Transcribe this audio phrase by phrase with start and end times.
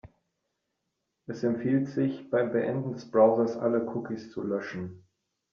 [1.27, 5.05] Es empfiehlt sich, beim Beenden des Browsers alle Cookies zu löschen.